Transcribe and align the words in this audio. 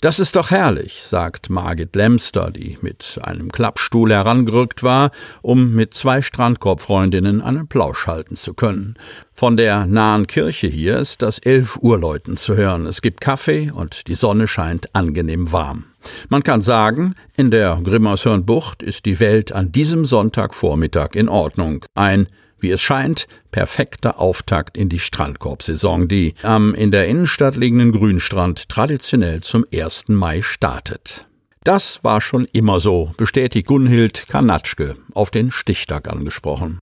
Das 0.00 0.20
ist 0.20 0.36
doch 0.36 0.50
herrlich, 0.50 1.02
sagt 1.02 1.50
Margit 1.50 1.96
Lemster, 1.96 2.50
die 2.50 2.78
mit 2.80 3.18
einem 3.22 3.50
Klappstuhl 3.50 4.12
herangerückt 4.12 4.82
war, 4.82 5.10
um 5.42 5.74
mit 5.74 5.94
zwei 5.94 6.22
Strandkorbfreundinnen 6.22 7.40
einen 7.40 7.66
Plausch 7.66 8.06
halten 8.06 8.36
zu 8.36 8.54
können. 8.54 8.94
Von 9.34 9.56
der 9.56 9.86
nahen 9.86 10.26
Kirche 10.26 10.68
hier 10.68 10.98
ist 10.98 11.22
das 11.22 11.38
elf 11.40 11.76
Uhr 11.78 11.98
läuten 11.98 12.36
zu 12.36 12.56
hören. 12.56 12.86
Es 12.86 13.02
gibt 13.02 13.20
Kaffee 13.20 13.70
und 13.72 14.06
die 14.06 14.14
Sonne 14.14 14.46
scheint 14.46 14.94
angenehm 14.94 15.50
warm. 15.50 15.84
Man 16.28 16.42
kann 16.44 16.62
sagen, 16.62 17.14
in 17.36 17.50
der 17.50 17.80
Grimmershörnbucht 17.82 18.82
ist 18.82 19.04
die 19.04 19.18
Welt 19.20 19.52
an 19.52 19.72
diesem 19.72 20.04
Sonntagvormittag 20.04 21.14
in 21.14 21.28
Ordnung. 21.28 21.84
Ein 21.94 22.28
wie 22.60 22.70
es 22.70 22.80
scheint, 22.80 23.26
perfekter 23.50 24.20
Auftakt 24.20 24.76
in 24.76 24.88
die 24.88 24.98
Strandkorbsaison, 24.98 26.08
die 26.08 26.34
am 26.42 26.74
in 26.74 26.90
der 26.90 27.08
Innenstadt 27.08 27.56
liegenden 27.56 27.92
Grünstrand 27.92 28.68
traditionell 28.68 29.40
zum 29.40 29.64
1. 29.72 30.08
Mai 30.08 30.42
startet. 30.42 31.26
Das 31.64 32.02
war 32.04 32.20
schon 32.20 32.46
immer 32.52 32.80
so, 32.80 33.12
bestätigt 33.16 33.66
Gunhild 33.66 34.26
Kanatschke, 34.28 34.96
auf 35.12 35.30
den 35.30 35.50
Stichtag 35.50 36.08
angesprochen. 36.08 36.78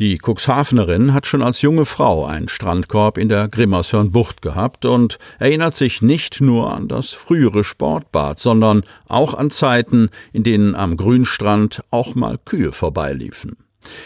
Die 0.00 0.20
Cuxhavenerin 0.24 1.12
hat 1.12 1.26
schon 1.26 1.42
als 1.42 1.60
junge 1.60 1.84
Frau 1.84 2.24
einen 2.24 2.48
Strandkorb 2.48 3.18
in 3.18 3.28
der 3.28 3.48
Grimmershörnbucht 3.48 4.42
gehabt 4.42 4.84
und 4.84 5.18
erinnert 5.40 5.74
sich 5.74 6.02
nicht 6.02 6.40
nur 6.40 6.72
an 6.72 6.86
das 6.86 7.10
frühere 7.14 7.64
Sportbad, 7.64 8.38
sondern 8.38 8.84
auch 9.08 9.34
an 9.34 9.50
Zeiten, 9.50 10.10
in 10.32 10.44
denen 10.44 10.76
am 10.76 10.96
Grünstrand 10.96 11.82
auch 11.90 12.14
mal 12.14 12.38
Kühe 12.38 12.70
vorbeiliefen. 12.70 13.56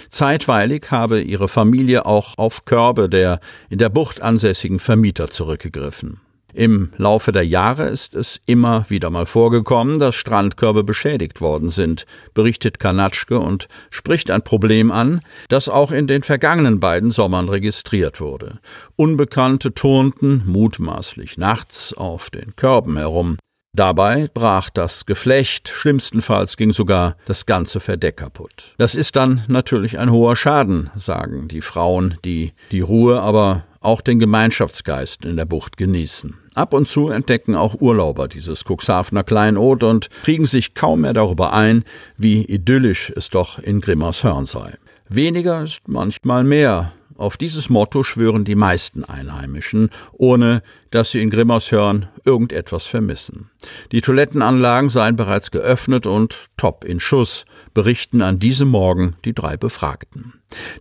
Zeitweilig 0.09 0.91
habe 0.91 1.21
ihre 1.21 1.49
Familie 1.49 2.07
auch 2.07 2.39
auf 2.39 2.65
Körbe 2.65 3.09
der 3.09 3.41
in 3.71 3.79
der 3.79 3.89
Bucht 3.89 4.21
ansässigen 4.21 4.79
Vermieter 4.79 5.29
zurückgegriffen. 5.29 6.21
Im 6.55 6.91
Laufe 6.99 7.33
der 7.33 7.47
Jahre 7.47 7.89
ist 7.89 8.15
es 8.15 8.39
immer 8.47 8.85
wieder 8.91 9.09
mal 9.09 9.25
vorgekommen, 9.25 9.99
dass 9.99 10.15
Strandkörbe 10.15 10.85
beschädigt 10.85 11.41
worden 11.41 11.71
sind, 11.71 12.05
berichtet 12.35 12.79
Kanatschke 12.79 13.39
und 13.39 13.69
spricht 13.89 14.31
ein 14.31 14.43
Problem 14.43 14.91
an, 14.91 15.23
das 15.49 15.71
auch 15.71 15.93
in 15.93 16.07
den 16.07 16.23
vergangenen 16.23 16.79
beiden 16.79 17.11
Sommern 17.11 17.49
registriert 17.49 18.21
wurde. 18.21 18.59
Unbekannte 18.97 19.73
turnten 19.73 20.43
mutmaßlich 20.45 21.39
nachts 21.39 21.95
auf 21.95 22.29
den 22.29 22.55
Körben 22.55 22.99
herum. 22.99 23.39
Dabei 23.75 24.29
brach 24.35 24.69
das 24.69 25.07
Geflecht, 25.07 25.71
schlimmstenfalls 25.71 26.59
ging 26.59 26.73
sogar 26.73 27.17
das 27.25 27.47
ganze 27.47 27.81
Verdeck 27.81 28.19
kaputt. 28.19 28.75
Das 28.77 28.95
ist 28.95 29.17
dann 29.17 29.45
natürlich 29.49 29.99
ein 29.99 30.13
hoher 30.13 30.37
Schaden, 30.37 30.91
sagen 30.95 31.49
die 31.49 31.63
Frauen, 31.63 32.19
die 32.23 32.53
die 32.71 32.83
Ruhe, 32.83 33.23
aber 33.23 33.65
auch 33.81 34.03
den 34.03 34.19
Gemeinschaftsgeist 34.19 35.25
in 35.25 35.37
der 35.37 35.47
Bucht 35.47 35.79
genießen. 35.79 36.37
Ab 36.55 36.75
und 36.75 36.87
zu 36.87 37.09
entdecken 37.09 37.57
auch 37.57 37.81
Urlauber 37.81 38.29
dieses 38.29 38.63
Cuxhavener 38.65 39.25
Kleinod 39.25 39.85
und 39.85 40.11
kriegen 40.23 40.45
sich 40.45 40.75
kaum 40.75 41.01
mehr 41.01 41.15
darüber 41.15 41.55
ein, 41.55 41.85
wie 42.19 42.45
idyllisch 42.45 43.11
es 43.17 43.31
doch 43.31 43.59
in 43.59 43.81
Grimmershörn 43.81 44.45
sei. 44.45 44.75
Weniger 45.09 45.63
ist 45.63 45.89
manchmal 45.89 46.45
mehr, 46.45 46.93
auf 47.23 47.37
dieses 47.37 47.71
Motto 47.71 48.03
schwören 48.03 48.45
die 48.45 48.55
meisten 48.55 49.05
Einheimischen, 49.05 49.91
ohne 50.13 50.63
dass 50.91 51.13
sie 51.13 51.23
in 51.23 51.31
Grimmershörn 51.31 52.09
irgendetwas 52.25 52.87
vermissen. 52.87 53.51
Die 53.93 54.01
Toilettenanlagen 54.01 54.91
seien 54.91 55.17
bereits 55.17 55.51
geöffnet 55.51 56.07
und 56.07 56.47
top 56.57 56.85
in 56.85 57.01
Schuss, 57.01 57.45
berichten 57.73 58.21
an 58.21 58.39
diesem 58.39 58.69
Morgen 58.69 59.17
die 59.25 59.35
drei 59.35 59.57
Befragten. 59.57 60.35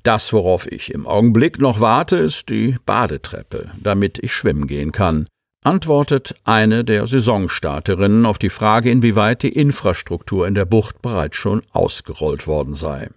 Das, 0.03 0.33
worauf 0.33 0.69
ich 0.69 0.93
im 0.93 1.07
Augenblick 1.07 1.59
noch 1.59 1.79
warte, 1.79 2.17
ist 2.17 2.49
die 2.49 2.75
Badetreppe, 2.85 3.71
damit 3.81 4.19
ich 4.19 4.33
schwimmen 4.33 4.67
gehen 4.67 4.91
kann 4.91 5.27
antwortet 5.63 6.33
eine 6.43 6.83
der 6.83 7.05
Saisonstarterinnen 7.05 8.25
auf 8.25 8.39
die 8.39 8.49
Frage, 8.49 8.89
inwieweit 8.89 9.43
die 9.43 9.53
Infrastruktur 9.53 10.47
in 10.47 10.55
der 10.55 10.65
Bucht 10.65 11.01
bereits 11.01 11.37
schon 11.37 11.61
ausgerollt 11.71 12.47
worden 12.47 12.73
sei. 12.73 13.09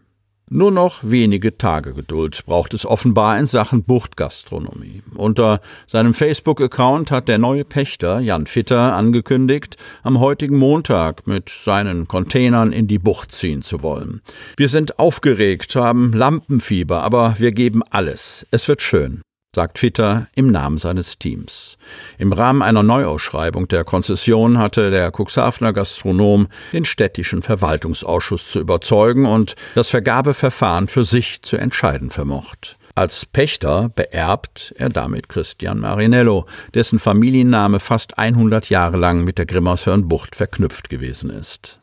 Nur 0.56 0.70
noch 0.70 1.00
wenige 1.02 1.58
Tage 1.58 1.94
Geduld 1.94 2.46
braucht 2.46 2.74
es 2.74 2.86
offenbar 2.86 3.36
in 3.40 3.48
Sachen 3.48 3.82
Buchtgastronomie. 3.82 5.02
Unter 5.16 5.60
seinem 5.88 6.14
Facebook-Account 6.14 7.10
hat 7.10 7.26
der 7.26 7.38
neue 7.38 7.64
Pächter 7.64 8.20
Jan 8.20 8.46
Fitter 8.46 8.94
angekündigt, 8.94 9.76
am 10.04 10.20
heutigen 10.20 10.56
Montag 10.56 11.26
mit 11.26 11.48
seinen 11.48 12.06
Containern 12.06 12.70
in 12.70 12.86
die 12.86 13.00
Bucht 13.00 13.32
ziehen 13.32 13.62
zu 13.62 13.82
wollen. 13.82 14.22
Wir 14.56 14.68
sind 14.68 15.00
aufgeregt, 15.00 15.74
haben 15.74 16.12
Lampenfieber, 16.12 17.02
aber 17.02 17.34
wir 17.38 17.50
geben 17.50 17.82
alles. 17.90 18.46
Es 18.52 18.68
wird 18.68 18.80
schön 18.80 19.22
sagt 19.54 19.78
Fitter 19.78 20.26
im 20.34 20.50
Namen 20.50 20.78
seines 20.78 21.18
Teams. 21.18 21.78
Im 22.18 22.32
Rahmen 22.32 22.62
einer 22.62 22.82
Neuausschreibung 22.82 23.68
der 23.68 23.84
Konzession 23.84 24.58
hatte 24.58 24.90
der 24.90 25.10
Cuxhavener 25.10 25.72
Gastronom 25.72 26.48
den 26.72 26.84
städtischen 26.84 27.42
Verwaltungsausschuss 27.42 28.50
zu 28.50 28.60
überzeugen 28.60 29.26
und 29.26 29.54
das 29.74 29.90
Vergabeverfahren 29.90 30.88
für 30.88 31.04
sich 31.04 31.42
zu 31.42 31.56
entscheiden 31.56 32.10
vermocht. 32.10 32.76
Als 32.96 33.26
Pächter 33.26 33.90
beerbt 33.92 34.72
er 34.78 34.88
damit 34.88 35.28
Christian 35.28 35.80
Marinello, 35.80 36.46
dessen 36.74 37.00
Familienname 37.00 37.80
fast 37.80 38.18
100 38.18 38.70
Jahre 38.70 38.96
lang 38.96 39.24
mit 39.24 39.38
der 39.38 39.46
Grimmershörnbucht 39.46 40.36
verknüpft 40.36 40.90
gewesen 40.90 41.30
ist. 41.30 41.80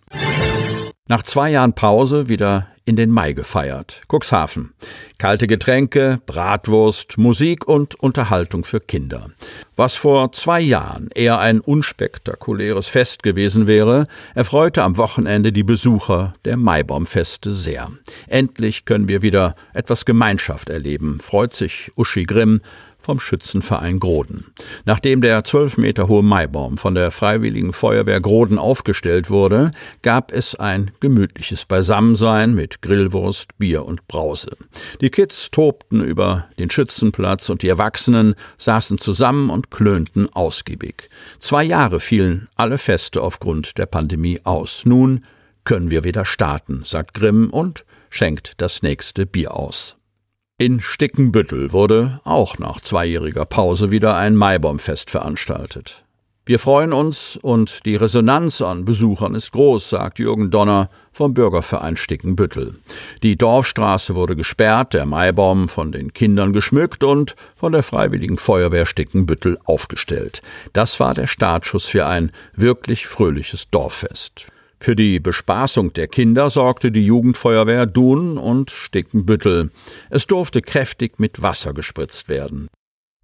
Nach 1.08 1.24
zwei 1.24 1.50
Jahren 1.50 1.74
Pause 1.74 2.30
wieder 2.30 2.68
in 2.86 2.96
den 2.96 3.12
Mai 3.12 3.34
gefeiert. 3.34 4.02
Cuxhaven. 4.08 4.74
Kalte 5.18 5.48
Getränke, 5.48 6.20
Bratwurst, 6.26 7.18
Musik 7.18 7.68
und 7.68 7.96
Unterhaltung 7.96 8.64
für 8.64 8.80
Kinder. 8.80 9.30
Was 9.76 9.96
vor 9.96 10.32
zwei 10.32 10.60
Jahren 10.60 11.10
eher 11.14 11.40
ein 11.40 11.60
unspektakuläres 11.60 12.88
Fest 12.88 13.24
gewesen 13.24 13.68
wäre, 13.68 14.08
erfreute 14.36 14.84
am 14.84 14.98
Wochenende 14.98 15.52
die 15.52 15.64
Besucher 15.64 16.34
der 16.46 16.58
Maibaumfeste 16.58 17.52
sehr. 17.52 17.90
Endlich 18.28 18.86
können 18.86 19.08
wir 19.08 19.22
wieder 19.22 19.56
etwas 19.74 20.06
Gemeinschaft 20.06 20.70
erleben, 20.70 21.20
freut 21.20 21.54
sich 21.54 21.92
Uschi 21.96 22.24
Grimm, 22.24 22.62
vom 23.02 23.20
Schützenverein 23.20 24.00
Groden. 24.00 24.46
Nachdem 24.86 25.22
der 25.22 25.44
zwölf 25.44 25.78
Meter 25.78 26.08
hohe 26.08 26.24
Maibaum 26.24 26.78
von 26.78 26.96
der 26.96 27.12
Freiwilligen 27.12 27.74
Feuerwehr 27.74 28.22
Groden 28.22 28.58
aufgestellt 28.58 29.30
wurde, 29.30 29.72
gab 30.02 30.32
es 30.32 30.56
ein 30.56 30.92
gemütliches 31.00 31.66
Beisammensein 31.66 32.54
mit 32.54 32.82
Grillwurst, 32.82 33.58
Bier 33.58 33.86
und 33.86 34.08
Brause. 34.08 34.56
Die 35.02 35.10
Kids 35.10 35.52
tobten 35.52 36.04
über 36.04 36.48
den 36.60 36.70
Schützenplatz 36.70 37.50
und 37.50 37.64
die 37.64 37.70
Erwachsenen 37.70 38.36
saßen 38.58 38.98
zusammen 38.98 39.50
und 39.50 39.72
klönten 39.72 40.30
ausgiebig. 40.34 41.10
Zwei 41.40 41.64
Jahre 41.64 42.00
fielen 42.00 42.48
alle 42.56 42.78
Feste 42.78 43.22
aufgrund 43.22 43.78
der 43.78 43.86
Pandemie 43.86 44.40
aus. 44.44 44.84
Nun 44.86 45.26
können 45.64 45.92
wir 45.92 46.04
wieder 46.04 46.26
starten, 46.26 46.84
sagt 46.86 47.14
Grimm 47.14 47.50
und 47.50 47.86
schenkt 48.10 48.54
das 48.58 48.82
nächste 48.82 49.26
Bier 49.26 49.56
aus. 49.56 49.98
In 50.62 50.80
Stickenbüttel 50.80 51.72
wurde 51.72 52.20
auch 52.24 52.60
nach 52.60 52.82
zweijähriger 52.82 53.46
Pause 53.46 53.90
wieder 53.90 54.16
ein 54.16 54.36
Maibaumfest 54.36 55.10
veranstaltet. 55.10 56.04
Wir 56.46 56.60
freuen 56.60 56.94
uns 56.94 57.36
und 57.36 57.84
die 57.88 57.96
Resonanz 57.96 58.62
an 58.62 58.86
Besuchern 58.86 59.34
ist 59.34 59.54
groß, 59.54 59.90
sagt 59.90 60.20
Jürgen 60.20 60.52
Donner 60.52 60.92
vom 61.12 61.34
Bürgerverein 61.34 61.98
Stickenbüttel. 61.98 62.76
Die 63.24 63.40
Dorfstraße 63.40 64.14
wurde 64.14 64.36
gesperrt, 64.36 64.94
der 64.94 65.08
Maibaum 65.08 65.68
von 65.68 65.92
den 65.92 66.14
Kindern 66.14 66.54
geschmückt 66.54 67.04
und 67.04 67.36
von 67.56 67.72
der 67.72 67.82
Freiwilligen 67.82 68.38
Feuerwehr 68.38 68.86
Stickenbüttel 68.86 69.58
aufgestellt. 69.66 70.44
Das 70.74 71.00
war 71.00 71.16
der 71.16 71.26
Startschuss 71.26 71.88
für 71.88 72.06
ein 72.06 72.32
wirklich 72.56 73.08
fröhliches 73.08 73.72
Dorffest. 73.72 74.52
Für 74.82 74.96
die 74.96 75.20
Bespaßung 75.20 75.94
der 75.94 76.08
Kinder 76.08 76.50
sorgte 76.50 76.92
die 76.92 77.06
Jugendfeuerwehr 77.06 77.86
Dun 77.86 78.40
und 78.40 78.72
Stickenbüttel. 78.72 79.70
Es 80.10 80.26
durfte 80.26 80.64
kräftig 80.64 81.20
mit 81.20 81.44
Wasser 81.44 81.74
gespritzt 81.74 82.30
werden. 82.30 82.68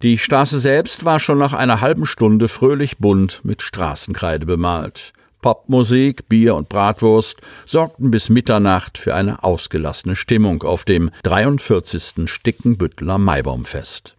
Die 0.00 0.18
Straße 0.18 0.60
selbst 0.60 1.04
war 1.04 1.18
schon 1.18 1.38
nach 1.38 1.54
einer 1.54 1.80
halben 1.80 2.06
Stunde 2.06 2.46
fröhlich 2.46 2.98
bunt 2.98 3.40
mit 3.42 3.62
Straßenkreide 3.62 4.46
bemalt. 4.46 5.12
Popmusik, 5.42 6.28
Bier 6.28 6.54
und 6.54 6.68
Bratwurst 6.68 7.40
sorgten 7.66 8.12
bis 8.12 8.28
Mitternacht 8.28 8.96
für 8.96 9.16
eine 9.16 9.42
ausgelassene 9.42 10.14
Stimmung 10.14 10.62
auf 10.62 10.84
dem 10.84 11.10
43. 11.24 12.30
Stickenbütteler 12.30 13.18
Maibaumfest. 13.18 14.16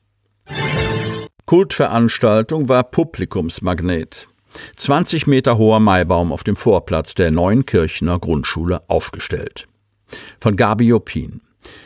Kultveranstaltung 1.45 2.67
war 2.67 2.83
Publikumsmagnet. 2.83 4.28
20 4.75 5.27
Meter 5.27 5.57
hoher 5.57 5.79
Maibaum 5.79 6.31
auf 6.31 6.43
dem 6.43 6.55
Vorplatz 6.55 7.15
der 7.15 7.31
Neunkirchener 7.31 8.19
Grundschule 8.19 8.81
aufgestellt. 8.87 9.67
Von 10.39 10.55
Gabi 10.55 10.87
Jopin. 10.87 11.41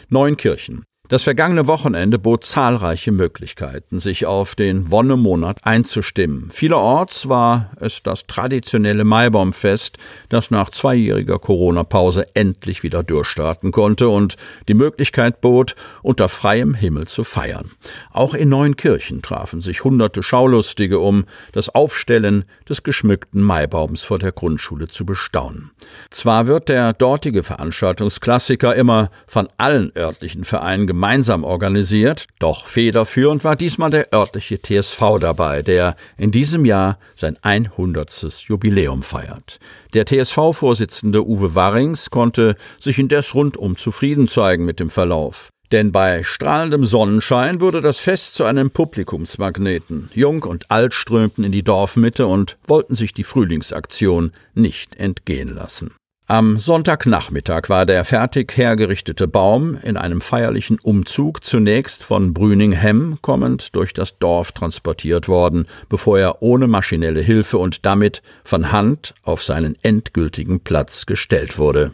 Neunkirchen. 0.10 0.84
Das 1.14 1.22
vergangene 1.22 1.68
Wochenende 1.68 2.18
bot 2.18 2.44
zahlreiche 2.44 3.12
Möglichkeiten, 3.12 4.00
sich 4.00 4.26
auf 4.26 4.56
den 4.56 4.90
Wonnemonat 4.90 5.60
einzustimmen. 5.64 6.50
Vielerorts 6.50 7.30
war 7.30 7.70
es 7.80 8.02
das 8.02 8.26
traditionelle 8.26 9.04
Maibaumfest, 9.04 10.00
das 10.30 10.50
nach 10.50 10.72
zweijähriger 10.72 11.38
Corona-Pause 11.38 12.26
endlich 12.34 12.82
wieder 12.82 13.04
durchstarten 13.04 13.72
konnte 13.72 14.10
und 14.10 14.38
die 14.68 14.74
Möglichkeit 14.74 15.40
bot, 15.40 15.76
unter 16.02 16.30
freiem 16.30 16.74
Himmel 16.74 17.06
zu 17.06 17.24
feiern. 17.24 17.70
Auch 18.12 18.34
in 18.34 18.50
Neunkirchen 18.50 19.22
trafen 19.22 19.62
sich 19.62 19.84
hunderte 19.84 20.24
Schaulustige, 20.24 20.98
um 20.98 21.26
das 21.52 21.70
Aufstellen 21.70 22.46
des 22.68 22.82
geschmückten 22.82 23.44
Maibaums 23.44 24.02
vor 24.02 24.18
der 24.18 24.32
Grundschule 24.32 24.88
zu 24.88 25.06
bestaunen. 25.06 25.70
Zwar 26.10 26.48
wird 26.48 26.70
der 26.70 26.92
dortige 26.94 27.44
Veranstaltungsklassiker 27.44 28.74
immer 28.74 29.12
von 29.28 29.48
allen 29.58 29.92
örtlichen 29.96 30.44
Vereinen 30.44 30.88
gemeinsam 31.04 31.44
organisiert, 31.44 32.28
doch 32.40 32.66
federführend 32.66 33.44
war 33.44 33.58
diesmal 33.58 33.90
der 33.90 34.14
örtliche 34.14 34.62
TSV 34.62 35.20
dabei, 35.20 35.62
der 35.62 35.98
in 36.18 36.32
diesem 36.32 36.64
Jahr 36.64 36.98
sein 37.14 37.38
100. 37.42 38.10
Jubiläum 38.48 39.04
feiert. 39.04 39.60
Der 39.94 40.06
TSV-Vorsitzende 40.06 41.28
Uwe 41.28 41.56
Warrings 41.56 42.10
konnte 42.10 42.56
sich 42.80 43.00
indes 43.00 43.36
rundum 43.36 43.76
zufrieden 43.76 44.30
zeigen 44.30 44.64
mit 44.64 44.80
dem 44.80 44.90
Verlauf. 44.90 45.50
Denn 45.74 45.92
bei 45.92 46.24
strahlendem 46.24 46.86
Sonnenschein 46.86 47.60
wurde 47.60 47.82
das 47.82 48.00
Fest 48.00 48.36
zu 48.36 48.46
einem 48.46 48.72
Publikumsmagneten. 48.72 50.10
Jung 50.14 50.44
und 50.44 50.72
alt 50.72 50.94
strömten 50.94 51.44
in 51.44 51.52
die 51.52 51.64
Dorfmitte 51.64 52.28
und 52.28 52.58
wollten 52.66 52.96
sich 52.96 53.12
die 53.12 53.26
Frühlingsaktion 53.26 54.32
nicht 54.54 54.96
entgehen 54.96 55.54
lassen. 55.54 55.92
Am 56.28 56.58
Sonntagnachmittag 56.58 57.68
war 57.68 57.86
der 57.86 58.06
fertig 58.06 58.56
hergerichtete 58.56 59.28
Baum 59.28 59.78
in 59.84 59.98
einem 59.98 60.22
feierlichen 60.22 60.80
Umzug 60.82 61.44
zunächst 61.44 62.02
von 62.02 62.34
Brüning-Hemm 62.34 63.18
kommend 63.22 63.76
durch 63.76 63.92
das 63.92 64.18
Dorf 64.20 64.54
transportiert 64.54 65.28
worden, 65.28 65.68
bevor 65.90 66.18
er 66.18 66.42
ohne 66.42 66.68
maschinelle 66.68 67.20
Hilfe 67.20 67.58
und 67.58 67.86
damit 67.86 68.22
von 68.46 68.72
Hand 68.72 69.14
auf 69.24 69.44
seinen 69.44 69.76
endgültigen 69.84 70.62
Platz 70.62 71.06
gestellt 71.06 71.58
wurde. 71.58 71.94